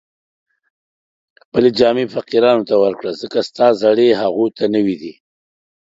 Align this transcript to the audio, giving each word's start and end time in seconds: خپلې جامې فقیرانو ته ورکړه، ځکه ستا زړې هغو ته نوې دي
خپلې 1.41 1.69
جامې 1.79 2.05
فقیرانو 2.15 2.67
ته 2.69 2.75
ورکړه، 2.83 3.11
ځکه 3.21 3.37
ستا 3.49 3.67
زړې 3.81 4.09
هغو 4.21 4.45
ته 4.57 4.63
نوې 4.75 4.95
دي 5.01 5.13